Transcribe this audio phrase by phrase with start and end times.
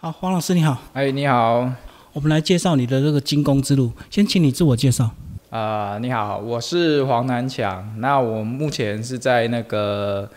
[0.00, 1.68] 好，黄老师你好，哎，你好，
[2.12, 3.90] 我们来介绍你的这个精工之路。
[4.08, 5.10] 先请你自我介绍。
[5.50, 7.84] 啊，你好，我是黄南强。
[7.98, 10.30] 那我目前是在那个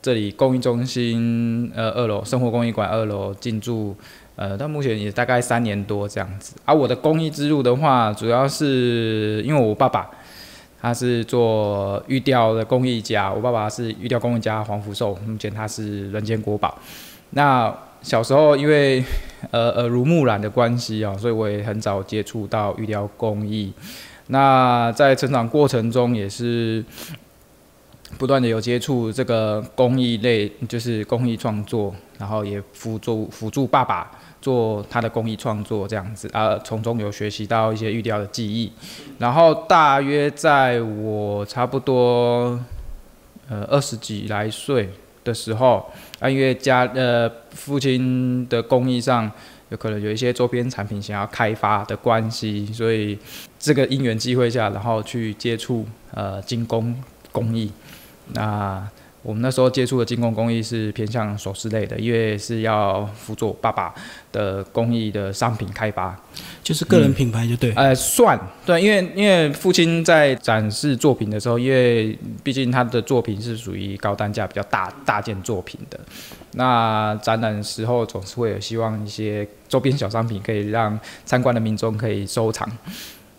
[0.00, 3.94] 这里公益中心呃二楼生活公益馆二楼进驻，
[4.34, 6.56] 呃，到目前也大概三年多这样子。
[6.64, 10.08] 啊我的公益之路的话，主要是因为我爸爸
[10.80, 16.78] 他是做玉雕的工艺家，我爸爸是玉雕工艺家黄福寿，目前他是人间国宝。
[17.34, 17.70] 那
[18.02, 19.02] 小时候因为
[19.50, 23.72] 呃 耳濡目染的关系啊，所以我也很早接触到玉雕工艺。
[24.28, 26.84] 那在成长过程中也是
[28.18, 34.10] 不断的有接触这个工艺类，就是工艺创作，然后也辅助辅助爸爸
[34.40, 38.72] 做他的工艺创作这样子啊，从中有学习到一些玉雕的技艺。
[39.18, 42.58] 然后大约在我差不多
[43.48, 44.88] 呃二十几来岁
[45.24, 45.90] 的时候。
[46.20, 49.30] 啊，因为家呃父亲的工艺上
[49.70, 53.18] 有可能有一些周边产品想要开发的关系，所以
[53.58, 56.94] 这个因缘机会下，然后去接触呃精工
[57.32, 57.72] 工艺，
[58.34, 58.88] 那。
[59.22, 63.94] 我们那时候接触的精工工艺是偏向首饰类的，因为是要辅佐爸爸
[64.32, 66.20] 的工艺的商品开发，
[66.60, 67.72] 就是个人品牌就对。
[67.74, 76.00] 呃，算对，因为因为父亲在展示作品的时候，因为毕竟他的作品是属于高单价、比较大大件作品的，
[76.54, 82.68] 那展览时候总是会有希望一些周边小商品可以让参观的民众可以收藏，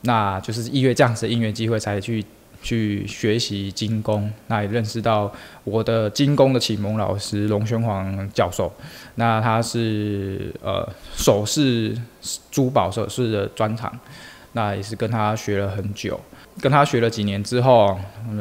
[0.04, 2.24] 那就是因为这样子的音乐机会才去。
[2.64, 5.32] 去学习精工，那也认识到
[5.66, 8.74] 我的精工的启蒙老师龙轩煌教授，
[9.16, 11.96] 那他是呃首饰
[12.50, 13.94] 珠宝首饰的专长，
[14.54, 16.20] 那也是跟他学了很久，
[16.62, 18.00] 跟他学了几年之后，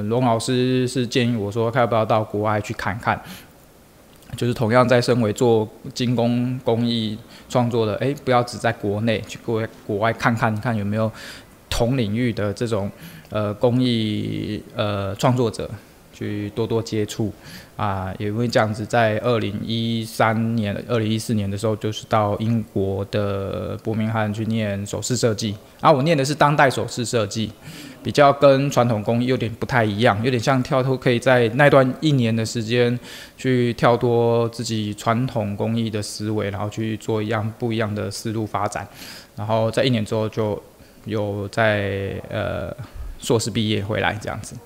[0.09, 3.20] 龙老师是建议我说，要不要到国外去看看，
[4.37, 11.11] 就是同样在身为做精工工艺创作的，哎，不要只在国内，去国外国外看看，看有没有
[11.73, 12.91] 同领域的这种。
[13.34, 15.66] 呃，公益呃创作者
[16.12, 17.33] 去多多接触
[17.78, 18.84] 啊，也会这样子。
[18.84, 25.56] 在二零一三年、二零一四年的时候，就是到英国的伯明翰去念首饰设计。
[25.81, 27.50] 啊，我念的是当代首饰设计，
[28.03, 33.00] 比较跟传统工艺有点不太一样，有点像跳脱，可以在那段一年的时间
[33.38, 38.87] 去跳脱自己传统工艺的思维，然后去做一样不一样的思路发展。
[39.34, 40.62] 然后在一年之后，就
[41.04, 42.74] 有在呃。
[43.24, 44.56] 硕士毕业回来这样子，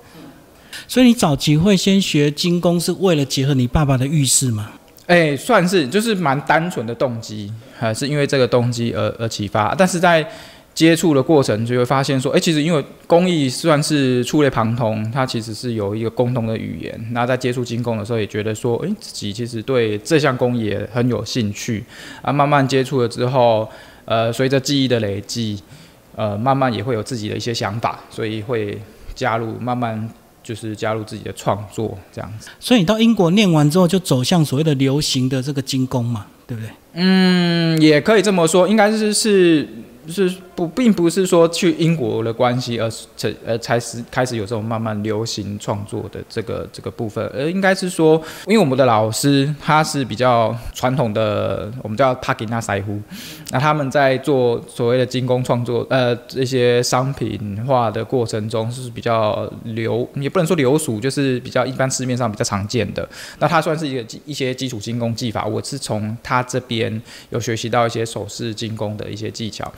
[0.87, 4.71] 所以你早期会先学精工，是为了结合你爸爸的浴室吗？
[5.05, 9.75] 哎，算是，就是蛮单纯的动机，还是因为这个动机而而启发。
[9.75, 10.27] 但是在
[10.73, 16.99] 接触的过程就会发现说，哎，其实因为工艺算是触类旁通，它其实是有一个共同的语言。
[17.11, 21.85] 那在接触精工的时候，也觉得说，哎，自己其实对这项工艺也很有兴趣
[22.23, 22.33] 啊。
[22.33, 23.69] 慢慢接触了之后，
[24.05, 25.61] 呃，随着记忆的累积。
[26.17, 28.77] 呃，慢慢也会有自己的一些想法，所以会
[29.15, 30.09] 加入，慢慢
[30.43, 32.49] 就是加入自己的创作这样子。
[32.59, 36.69] 所以你到英国念完之后，就走向所谓的流行的这个精工嘛，对不对？
[36.93, 39.65] 嗯，也可以这么说，应该是是。
[40.09, 52.99] 是不，并不是说去英国的关系，而是才呃才是开始有这种慢慢流行创作的这个这个部分，而应该是说，因为我们的老师他是比较传统的，我们叫帕吉纳塞夫，
[53.51, 63.07] 那他们在做所谓的精工创作，呃，这些商品化的过程中是比较流，也不能说流俗，就是比较一般市面上比较常见的。
[63.37, 69.71] 那它算是一个一些基础精工技法，我是从他这边有学习到一些手势精工的一些技巧。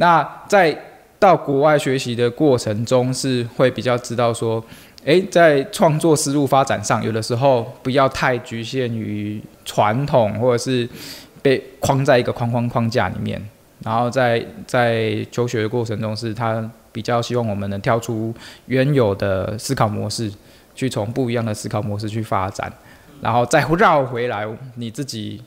[0.00, 0.74] 那在
[1.18, 4.64] 到国外学习的过程中，是会比较知道说，
[5.04, 10.88] 诶，在创作思路发展上，有的时候不要太局限于传统，或者是
[11.42, 13.38] 被框在一个框框框架里面。
[13.84, 18.34] 然后在在求学的过程中，是他比较希望我们能跳出
[18.64, 20.32] 原有的思考模式，
[20.74, 22.72] 去从不一样的思考模式去发展，
[23.20, 25.42] 然后再绕回来你自己。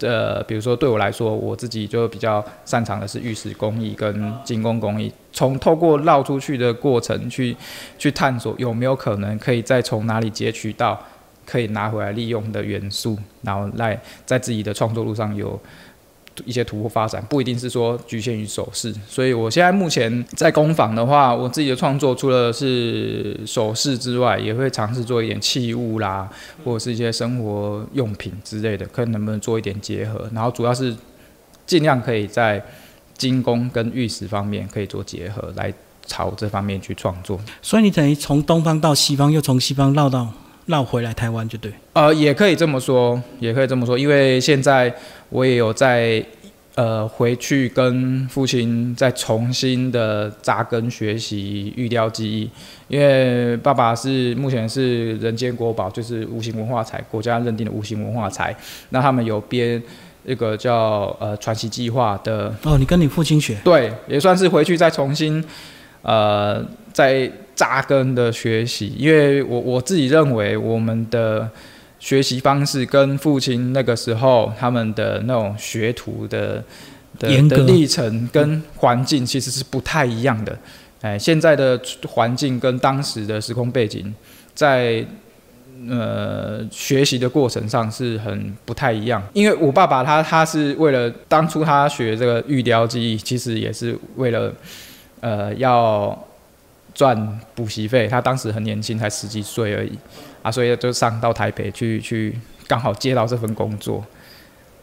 [0.00, 5.12] 呃，比如说对我来说，我自己就比较擅长的是玉石工艺跟精工工艺。
[5.32, 7.56] 从透过绕出去的过程去
[7.98, 11.00] 去探索，有没有可能可以再从哪里截取到
[11.44, 15.58] 可以拿回来利用的元素，然后来在自己的创作路上有。
[16.44, 26.28] 一些突破发展不一定是说局限于首饰，所以我现在目前在工坊的话，我自己的创作除了是首饰之外，也会尝试做一点器物啦，
[26.64, 30.28] 或者是一些生活用品之类的，看能不能做一点结合。
[30.32, 30.94] 然后主要是
[31.66, 32.62] 尽量可以在
[33.16, 35.72] 精工跟玉石方面可以做结合，来
[36.06, 37.40] 朝这方面去创作。
[37.62, 40.32] 所以你等于从东方到西方，又从西方绕到
[40.66, 41.72] 绕回来台湾就对。
[41.94, 44.94] 呃，也可以这么说，也可以这么说，因为现在
[45.30, 46.24] 我也有在
[46.74, 52.50] 呃回去跟父亲再重新的扎根学习玉雕技艺，
[52.88, 58.54] 因为爸爸是目前是人间国宝，就是无形文化财，国家认定的无形文化财。
[58.90, 59.82] 那他们有编
[60.26, 65.42] 一个叫呃传奇计划的，哦，你跟你父亲学，对，也算是回去再重新
[66.02, 71.50] 呃在扎根的学习，因为我我自己认为我们的。
[71.98, 76.62] 学习方式跟父亲那个时候他们的那种学徒的
[77.18, 80.56] 的的历程跟环境其实是不太一样的。
[81.00, 84.14] 哎，现在的环境跟当时的时空背景，
[84.54, 85.04] 在
[85.88, 89.20] 呃学习的过程上是很不太一样。
[89.32, 94.52] 因为我爸爸他他是为了当初他学这个玉雕技艺，其实也是为了
[95.20, 96.18] 呃要
[96.94, 98.08] 赚补习费。
[98.08, 99.98] 他当时很年轻，才十几岁而已。
[100.42, 104.04] 啊，所以就上到台北去去，刚好接到这份工作，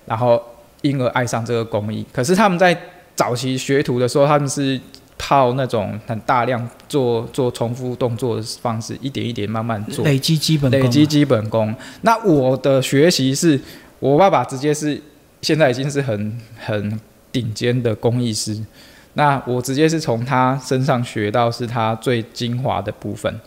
[0.06, 0.41] 然后
[0.81, 2.06] 因而爱上这个工艺。
[2.12, 2.77] 可是他们在
[3.15, 4.77] 早期学徒的时候，他们是
[5.18, 11.74] 靠那种很大量做做重复动作的方式，一点一点慢慢做，累积基本累积基本功。
[12.01, 13.57] 那我的学习是，
[14.00, 15.01] 我爸爸直接是
[15.41, 17.00] 现在已经是很很
[17.31, 18.62] 顶尖的工艺师，
[19.13, 23.39] 那我直接是从他身上学到是他最精华的部分。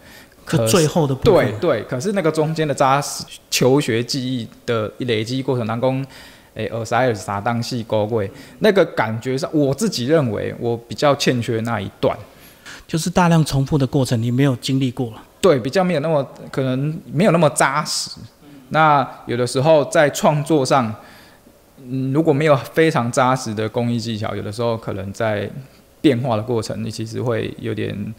[0.44, 6.06] 可最后的部分对对，可是那个中间的扎实求学记忆的累积过程当中，
[6.54, 8.30] 诶，耳塞尔撒当系高贵，
[8.60, 12.16] 那个感觉上，我自己认为我比较欠缺那一段，
[12.86, 15.22] 就是大量重复的过程，你没有经历过了。
[15.40, 18.12] 对，比较没有那么可能没有那么扎实。
[18.68, 20.94] 那有的时候在创作上，
[21.82, 25.50] 嗯，如果没有非常扎实的工艺技巧，有的时候可能在
[26.00, 28.14] 变化的过程，你其实会有点。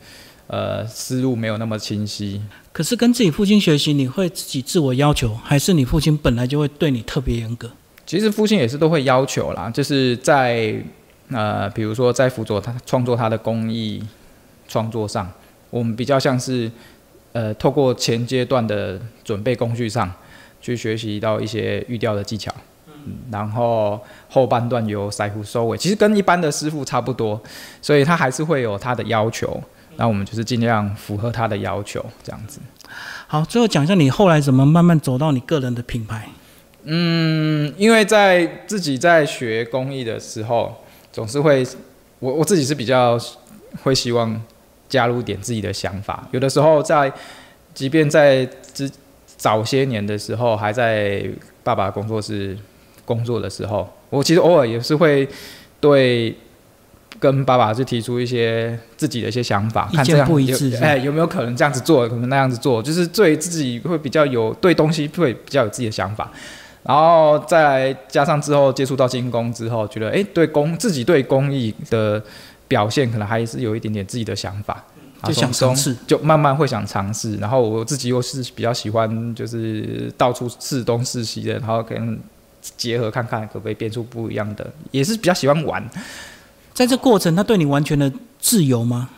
[0.50, 2.42] 呃，思路没有那么清晰。
[2.71, 7.69] 可是跟自己父亲学习，你会自己自我要求，还是你父亲本来就会对你特别严格？
[8.06, 10.74] 其实父亲也是都会要求啦，就是在
[11.31, 14.01] 呃，比如说在辅佐他创作他的工艺
[14.69, 15.30] 创作上，
[15.69, 16.71] 我们比较像是
[17.33, 20.10] 呃，透过前阶段的准备工具上
[20.62, 22.62] 去学习到一些玉雕的技巧，嗯，
[23.31, 24.00] 然后
[24.30, 27.42] 后半段由师傅收尾，其实跟一般的师傅差不多，
[27.81, 29.62] 所以他还是会有他的要求。
[29.98, 32.59] 那我们就是尽量符合他的要求，这样子。
[33.25, 36.30] 好，最后讲一下你后来怎么慢慢走到你个人的品牌。
[36.83, 40.75] 嗯，因为在自己在学工艺的时候，
[41.12, 41.65] 总是会，
[42.19, 43.19] 我我自己是比较
[43.83, 44.39] 会希望
[44.88, 46.27] 加入点自己的想法。
[46.31, 47.12] 有的时候在，
[47.74, 48.89] 即便在之
[49.36, 51.27] 早些年的时候，还在
[51.63, 52.57] 爸爸工作室
[53.07, 55.27] 工作的时候，我其实偶尔也是会
[55.80, 56.36] 对。
[57.19, 66.30] 跟爸爸去提出一些自己的一些想法，看这样不一致，哎，有没有可能这样子做，可能那样子做，就是对自己会比较有对东西会比较有自己的想法，
[66.83, 72.21] 然后再加上之后接触到精工之后，觉得哎，对工自己对工艺的
[72.68, 74.83] 表现可能还是有一点点自己的想法，
[75.24, 82.19] 就想尝试，就慢慢会想尝试，然后我自己又是比较喜欢就是到处试东试西的，然后可能
[82.75, 85.88] 结合看看可不可以变出不一样的，也是比较喜欢玩。
[86.74, 89.10] 在这过程，他对你完全的自由吗？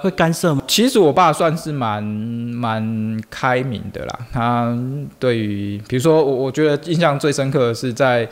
[0.00, 0.60] 会干涉吗？
[0.66, 4.18] 其实我爸算是蛮蛮开明的啦。
[4.32, 4.76] 他
[5.20, 8.28] 对于，比如说我，我觉得印象最深刻的是在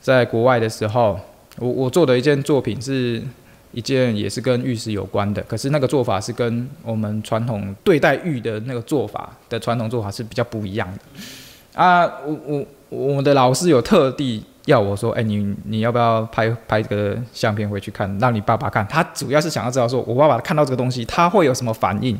[0.00, 1.20] 在国外的时候，
[1.58, 3.22] 我我做的一件作品是
[3.70, 11.80] 一件也是跟玉石有关的，可是那个做法是跟我们传统对待玉的那个做法的传统做法是比较不一样的。
[11.80, 14.44] 啊，我我我们的老师有特地。
[14.66, 18.86] 要我说，哎，你你要不要拍拍个相片回去看，让你爸爸看？
[18.86, 22.16] 他主要是想要知道，说我爸爸看到这个东西，他会有什么反应？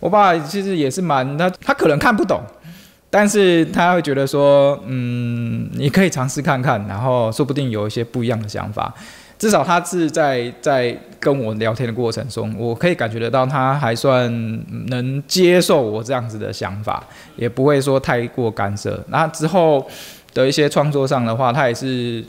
[0.00, 2.40] 我爸爸其实也是蛮，他他可能看不懂，
[3.08, 8.92] 但是他会觉得说，嗯，你可以尝试看看，然后说不定有一些不一样的想法。
[9.42, 14.30] 至少他是在在跟我聊天的过程中，我可以感觉得到，他还算
[14.86, 17.02] 能接受我这样子的想法，
[17.34, 19.04] 也不会说太过干涉。
[19.08, 19.84] 那之后。
[20.34, 22.24] 的一些创作上的话，他也是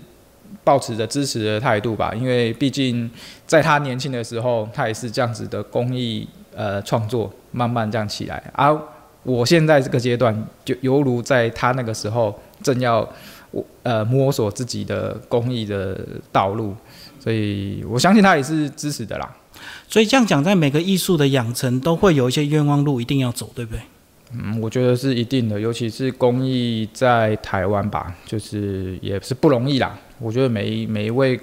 [0.61, 3.09] 保持着支持的态度吧，因为毕竟
[3.47, 8.77] 在他年轻的时候，他也是这样子的工艺呃创作慢慢这样起来，而
[9.23, 13.07] 我现在这个阶段就犹如在他那个时候正要
[13.51, 15.97] 我呃摸索自己的工艺的
[16.29, 16.75] 道路，
[17.19, 19.35] 所以我相信他也是支持的啦。
[19.87, 23.81] 所以这样讲，在每个艺术的养成都会有一些冤枉路一定要走，对不对？
[24.35, 29.95] 嗯，我觉得是一定的，尤其是公益在台湾吧，就是也是不容易啦。
[30.17, 31.39] 我觉得每每一位，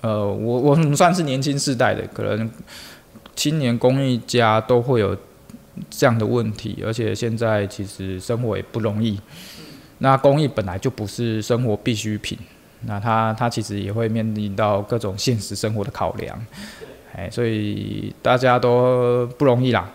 [0.00, 2.50] 呃，我我算是年轻世代的，可能
[3.36, 5.14] 青年公益家都会有
[5.90, 9.20] 这样的问题，而且现在其实生活也不容易。
[9.98, 12.38] 那公益本来就不是生活必需品，
[12.86, 16.38] 那他他其实也会面临到各种现实生活的考量，
[17.14, 19.90] 哎，所以大家都不容易啦。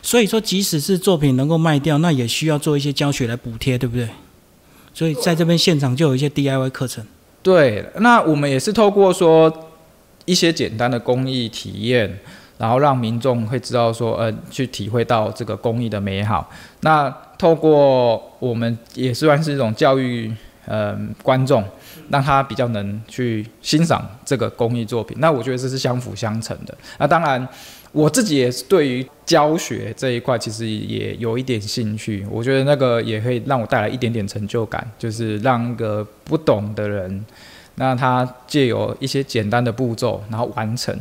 [0.00, 4.08] 所以说，即使是作品能够卖掉，那也需要做一些教学来补贴，对不对？
[4.94, 7.04] 所以在这边现场就有一些 DIY 课程。
[7.42, 9.52] 对，那我们也是透过说
[10.24, 12.18] 一些简单的工艺体验，
[12.58, 16.50] 然后让民众会知道说，呃，去体会到这个工艺的美好。
[16.80, 20.32] 那透过我们也算是一种教育，
[20.68, 21.64] 呃，观众，
[22.10, 25.16] 让他比较能去欣赏这个工艺作品。
[25.18, 26.76] 那我觉得这是相辅相成的。
[26.98, 27.48] 那当然。
[27.90, 32.24] 我自己也是对于教学这一块，其实也有一点兴趣。
[32.30, 37.24] 我觉得那个也可以让我带来一点点成就感，就是让一个不懂的人，
[37.76, 40.94] 那他借由一些简单的步骤，然后完成，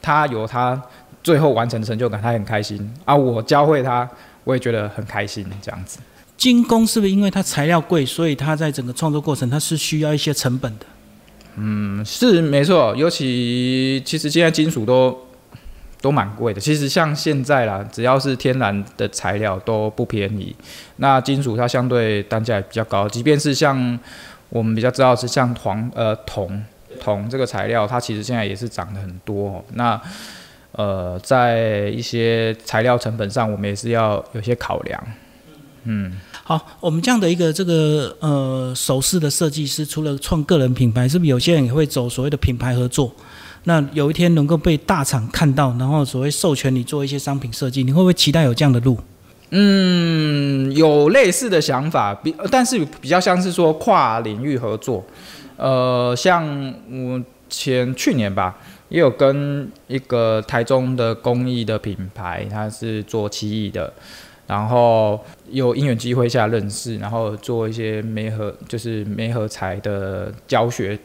[0.00, 0.80] 他有他
[1.24, 3.14] 最后完成的成就感，他很开心啊。
[3.16, 4.08] 我教会他，
[4.44, 5.44] 我也觉得很开心。
[5.60, 5.98] 这样子，
[6.38, 10.86] 精工是不是因为它材料贵，所以它在整个创作过程它是需要一些成本的？
[11.56, 12.96] 嗯，是没错。
[12.96, 15.26] 尤其其实现在金属都。
[16.00, 20.54] 都蛮贵的，其实像现在啦，只要是天然的材料都不便宜。
[20.98, 23.98] 那金属它相对单价也比较高，即便是像
[24.48, 26.64] 我们比较知道是像黄呃铜
[27.00, 29.64] 铜这个材料，它其实现在也是涨得很多。
[29.72, 30.00] 那
[30.70, 35.04] 呃在一些材料成本上，我们也是要有些考量。
[35.82, 36.16] 嗯，
[36.48, 43.12] 好，我们这样的一个这个呃首饰的设计师，除了创个人品牌，是不是有些人也会走所谓的品牌合作？
[43.64, 48.96] 那有一天能够被大厂看到，然后所谓授权你做一些商品设计，你会不会期待有这样的路？
[49.50, 55.04] 嗯，有类似的想法，比但是比较像是说跨领域合作。
[55.58, 56.42] 呃，像
[56.90, 58.56] 我前去年吧，
[58.88, 63.92] 也有跟一个台中的工艺的品牌，它是做漆艺的，
[64.48, 70.98] 然后有因缘机会下认识，然后做一些媒合，就是媒合材的教学。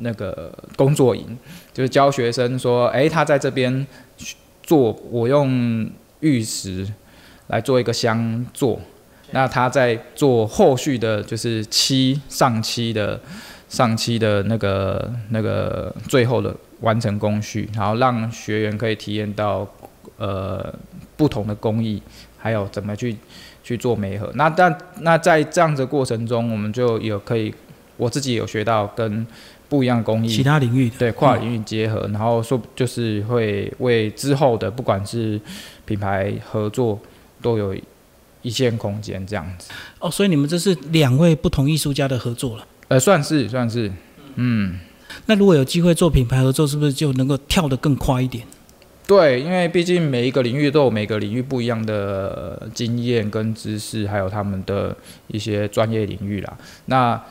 [0.00, 1.38] 那个工作营
[1.72, 3.86] 就是教学生说，哎，他在这边
[4.60, 6.84] 做，我用玉石
[7.46, 8.80] 来做一个香座，
[9.30, 13.20] 那他在做后续的，就是漆上漆的
[13.68, 19.64] 上漆的那个那个最后的完成工序，然后让学员可以体验到
[20.16, 20.74] 呃
[21.16, 22.02] 不同的工艺，
[22.38, 23.16] 还有怎么去
[23.62, 24.30] 去做媒合。
[24.34, 27.54] 那但那在这样的过程中，我们就有可以
[27.96, 29.26] 我自己有学到跟。
[29.66, 35.40] 不一样工艺，其他领域对跨领域结合，然后说就是会为之后的不管是
[35.86, 37.00] 品牌合作
[37.40, 37.74] 都有
[38.42, 39.70] 一线空间这样子。
[39.98, 42.66] 哦，所以你们这是两位不同艺术家的合作了？
[42.88, 43.90] 呃，算是算是，
[44.36, 44.78] 嗯。
[45.26, 48.46] 那如果有机会做品牌合作，是不是就能够跳得更快一点？
[49.06, 54.96] 对，因为毕竟每一个领域都有每个领域不一样的经验跟知识，还有他们的
[55.26, 56.56] 一些专业领域啦。
[56.86, 57.22] 那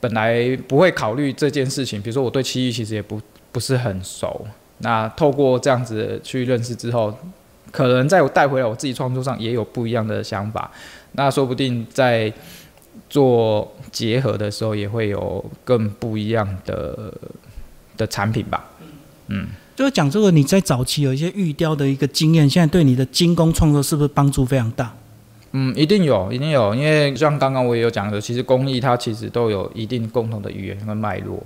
[0.00, 3.20] 本来不会考虑这件事情，比如说我对漆艺其实也不
[3.52, 4.46] 不是很熟，
[4.78, 7.14] 那透过这样子去认识之后，
[7.70, 10.70] 可能在我带回来我自己创作上也有不一样的想法，
[11.12, 12.32] 那说不定在
[13.10, 17.12] 做结合的时候也会有更不一样的
[17.98, 18.70] 的产品吧。
[19.28, 19.48] 嗯，
[19.82, 24.94] 就讲这个你在早期有一些玉雕的一个经验，现在对你的精工创作是不是帮助非常大？
[25.50, 31.42] 嗯，一定有，一定有，因为像刚刚我也有讲的，其实工艺它其实都有一定共同的语言和脉络。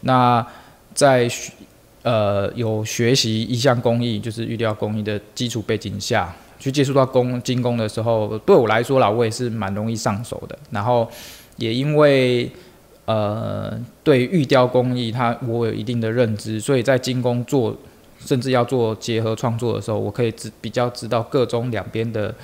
[0.00, 0.46] 那
[0.92, 1.26] 在
[2.02, 10.58] 呃有学习一项工艺，就是玉雕工艺的基础背景下去接触到工精工的时候，对我来说啦，我也是蛮容易上手的。
[10.70, 11.08] 然后
[11.56, 12.50] 也因为
[13.06, 17.76] 呃对玉雕工艺它我有一定的认知，所以在精工做
[18.24, 22.34] 甚至要做结合创作的时候，我可以知比较知道各中两边的。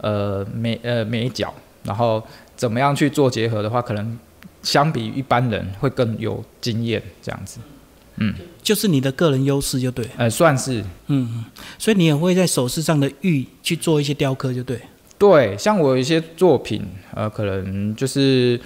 [0.00, 2.22] 呃，美呃美角，然后
[2.54, 4.16] 怎么样去做结合的话，可能
[4.62, 7.58] 相比一般人会更有经验，这样子，
[8.18, 8.32] 嗯，
[8.62, 11.44] 就是你的个人优势就对，呃，算是，嗯，
[11.80, 14.80] 所以你也会在首饰上的玉去做一些雕刻，就对，
[15.18, 16.80] 对，像我有一些作品，
[17.12, 18.60] 呃，可能就是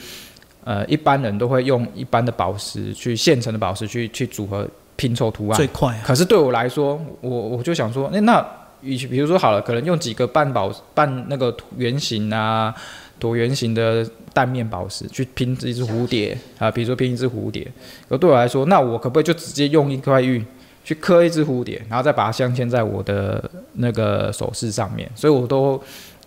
[0.65, 8.47] 呃一般人都会用一般的宝石去现成的宝石去去组合拼凑图案最快，可是对我来说，我我就想说，那那。
[8.85, 12.75] 比比如说好了，可能用几个半宝半那个圆形啊，
[13.21, 14.05] 椭圆形的
[14.35, 17.65] 蛋面宝石去拼一只蝴蝶啊，比如说拼一只蝴蝶。
[18.09, 20.45] 可对我来说，那我可不可以就直接用一块玉
[20.83, 25.09] 去刻一只蝴蝶，然后再把它镶嵌在我的那个首饰上面？
[25.15, 25.81] 所以我都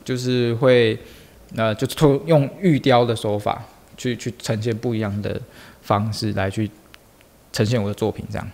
[0.06, 0.98] 就是会
[1.58, 3.62] 呃，就通用玉雕的手法
[3.98, 5.40] 去去呈现不一样的
[5.82, 6.70] 方式来去
[7.52, 8.52] 呈现我的作品，这样。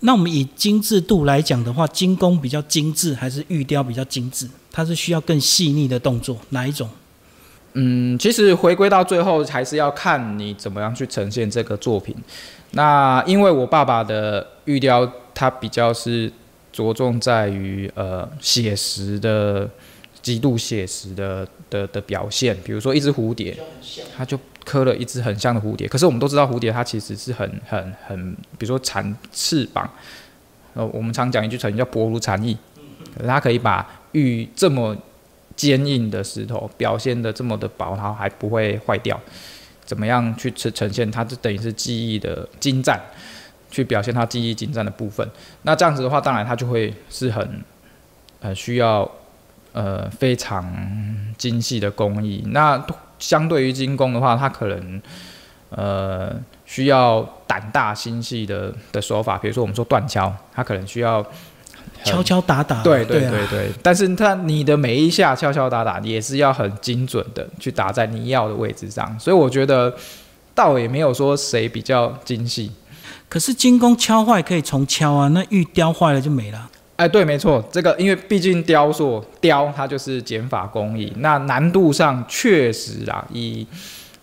[0.00, 4.48] 那我们以精致度来讲的话，精工比较精致，还是玉雕比较精致？
[4.70, 6.88] 它是需要更细腻的动作，哪一种？
[7.72, 12.14] 嗯，其实回归到最后，还是要看你怎么样去呈现这个作品。
[12.72, 16.30] 那因为我爸爸的玉雕，它比较是
[16.72, 19.68] 着重在于呃写实的、
[20.24, 22.56] 极度写实的的的表现。
[22.64, 23.56] 比如说一只蝴蝶，
[24.16, 25.86] 它就刻了一只很像的蝴蝶。
[25.86, 29.88] 可是我们都知道，蝴蝶它其实是很很很，比如说蝉翅膀，
[30.74, 32.56] 呃，我们常讲一句成语叫“薄如蝉翼”，
[33.24, 34.96] 它可以把玉这么。
[35.56, 39.20] 坚硬的石头表现的这么的薄，然后还不会坏掉。
[39.84, 41.24] 怎么样去呈呈现它？
[41.24, 43.00] 就等于是技艺的精湛，
[43.70, 45.24] 去表现它技艺精湛的部分。
[45.62, 47.62] 那这样子的话，当然它就会是很
[48.40, 49.08] 很需要
[49.74, 50.64] 呃非常
[51.36, 52.42] 精细的工艺。
[52.46, 52.82] 那
[53.18, 55.02] 相对于精工的话，它可能
[55.68, 59.36] 呃需要胆大心细的的手法。
[59.36, 61.22] 比如说我们说断敲，它可能需要。
[62.02, 69.94] 敲敲打打，对对对对，但是它你的每一下敲敲打打也是要很精准的去打在你要的位置上，所以我觉得
[70.54, 72.70] 倒也没有说谁比较精细。
[73.26, 76.68] 可是精工敲坏可以重敲啊，那玉雕坏了就没了。
[76.96, 83.66] 哎，对，没错，这个因为毕竟雕塑雕它就是减法工艺，那难度上确实啊，以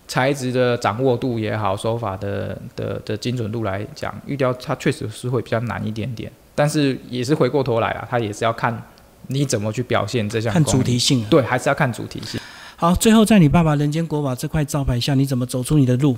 [0.08, 6.32] 材质的掌握度也好，手法的的的精准度来讲，玉雕它确实是会比较难一点点。
[6.54, 8.82] 但是也是回过头来啊，它也是要看
[9.26, 10.52] 你怎么去表现这项。
[10.52, 11.24] 看主题性。
[11.26, 12.40] 对，还是要看主题性。
[12.76, 16.16] 好，最后在你爸爸人间国宝这块招牌下，你怎么走出你的路？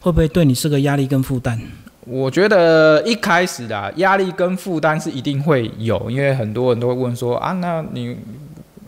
[0.00, 1.60] 会不会对你是个压力跟负担？
[2.06, 8.16] 我觉得一开始的压力跟负担是一定会有，因为很多人都会问说啊，那你，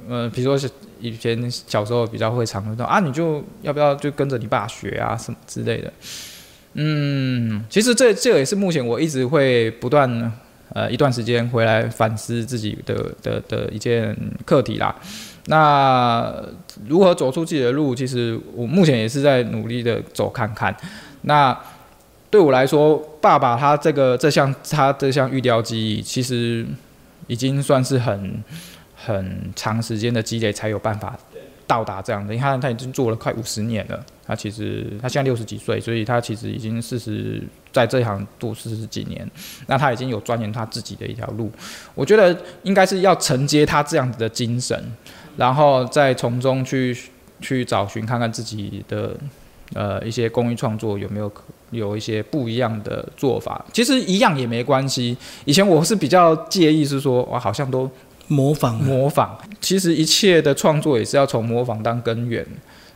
[0.09, 0.71] 呃，比如说是
[1.01, 5.93] 以前小时候比较会常说啊，你就要不要就跟着你爸学啊什么之类的。
[6.75, 10.33] 嗯，其实这这也是目前我一直会不断。
[10.75, 14.95] 呃，一段时间回来反思自己的的的一件课题啦。
[15.47, 16.35] 那
[16.87, 17.95] 如何走出自己的路？
[17.95, 20.77] 其实我目前也是在努力的走看看。
[21.23, 21.57] 那
[22.37, 26.67] 对我来说，爸爸他这个这项他这项玉雕技艺，其实
[27.29, 28.45] 已经算是很
[28.95, 31.19] 很长时间的积累才有办法。
[31.67, 39.27] 到达这样的，你看他已经做了快五十年了，他其实他现在六十几岁，所以他其实已经四十，在这行做四十几年，
[39.67, 41.51] 那他已经有钻研他自己的一条路。
[41.95, 44.79] 我觉得应该是要承接他这样子的精神，
[45.39, 46.95] 然后再从中去
[47.41, 49.17] 去找寻看看自己的
[49.75, 51.33] 呃一些公益创作有没有
[51.71, 53.65] 有一些不一样的做法。
[53.73, 55.17] 其实一样也没关系。
[55.45, 57.91] 以前我是比较介意是说，哇，好像都。
[58.29, 59.39] 模仿，模仿。
[59.61, 62.45] 其实一切的创作也是要从模仿当根源，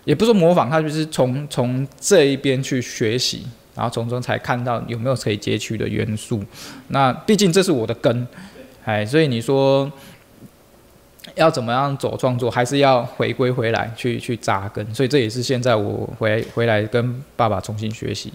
[0.04, 6.42] 也不是模仿，它就是从从这一边去学习，然后从中才看到有没有可以截取的元素。
[6.88, 8.26] 那毕竟这是我的根，
[8.84, 9.88] 哎，所以你说
[11.34, 14.94] 要怎么样走创作，还是要回归回来去去扎根。
[14.94, 18.32] 所以这也是现在我回回来跟爸爸重新学习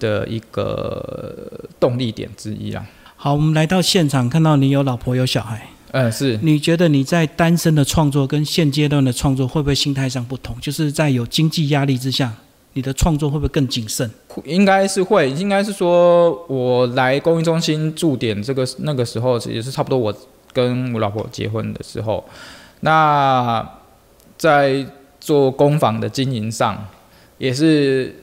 [0.00, 1.46] 的一个
[1.78, 2.84] 动力点之一啦。
[3.16, 5.68] 好，我们来到现场，看到你有老婆有小孩。
[5.90, 6.38] 嗯，是。
[6.42, 10.54] 你觉得你在单身的创作跟现阶段的创作会不会心态上不同？
[10.60, 12.32] 就是在有经济压力之下，
[12.74, 14.08] 你的创作会不会更谨慎？
[14.44, 20.14] 应该是会，应该是说我来公益中心驻点这个那个时候也是差不多我
[20.58, 22.24] 跟我老婆结婚的时候，
[22.80, 23.66] 那
[24.36, 24.86] 在
[25.20, 26.86] 做工坊的经营上
[27.38, 28.14] 也是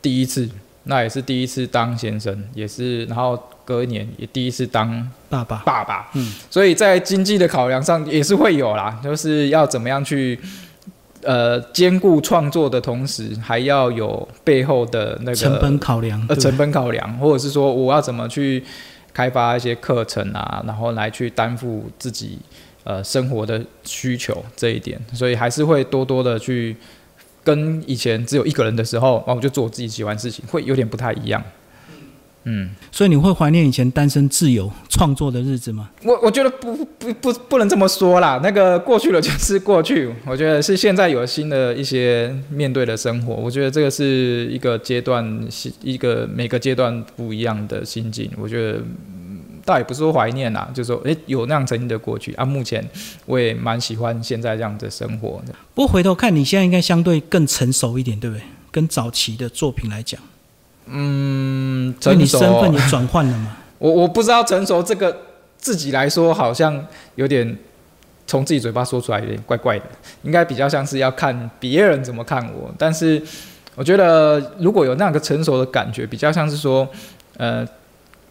[0.00, 0.48] 第一次，
[0.84, 3.38] 那也是第一次当先生，也是然后。
[3.66, 10.38] 隔一年也第一次当爸爸，爸爸，嗯，所以在经济的考量上也是会有啦，就是要怎么样去，
[11.22, 18.62] 呃，兼顾创作的同时，还要有背后的那个成本考量，呃，成本考量，或者是说我要怎么去
[19.14, 22.38] 开发一些课程啊，然后来去担负自己
[22.82, 26.76] 呃生活的需求这一点，所以还是会多多的去
[27.42, 31.42] 跟以前只有一个人的时候，然后我就做我自己喜欢事情，会有点不太一样。
[32.44, 35.90] 嗯，所以你会怀念以前单身自由创作的日子吗？
[36.02, 40.12] 我我觉得不不不不能这么说啦，那个过去了就是过去。
[40.26, 45.48] 我觉得是现在有新的一些面对的生活，我觉得这个是一个阶段，
[45.82, 48.30] 一个每个阶段不一样的心境。
[48.36, 48.78] 我觉得
[49.64, 52.44] 倒也不是说怀念啦，就是说诶有那样曾经的过去啊。
[52.44, 52.86] 目前
[53.24, 55.54] 我也蛮喜欢现在这样的生活的。
[55.74, 58.42] 不过回头看你现在应该相对更成熟一点，对不对？
[58.70, 60.20] 跟早期的作品来讲。
[60.86, 63.56] 嗯，所以你身份也转换了吗？
[63.78, 65.16] 我我不知道成熟这个
[65.56, 67.56] 自己来说好像有点
[68.26, 69.84] 从自己嘴巴说出来有点怪怪的，
[70.22, 72.72] 应该比较像是要看别人怎么看我。
[72.78, 73.22] 但是
[73.74, 76.88] 我觉得如果有那个成熟的感觉，比较像是说，
[77.36, 77.66] 呃，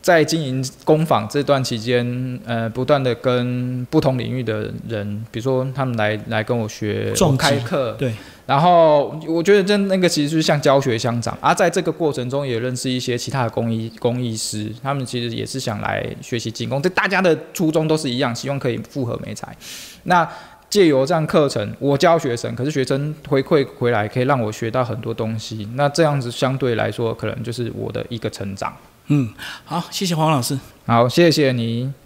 [0.04, 8.13] 在经营工坊这段期间，呃，不断的跟不同领域的人，比如说他们来来跟我学撞击开课，对，
[8.46, 19.56] 然后我觉得这那个其实就是像教学相长啊，在这个过程中也认识一些其他的工艺工艺师，他们其实也是想来学习精工，这大家的初衷都是一样，希望可以复合美材。
[20.04, 20.30] 那
[20.70, 28.76] 借由这样课程，我教学生，可是学生回馈回来可以让我学到很多东西，那这样子相对来说，可能就是我的一个成长。
[29.08, 29.34] 嗯，
[29.66, 30.60] 好，谢谢黄老师。
[30.86, 32.03] 好，谢谢你。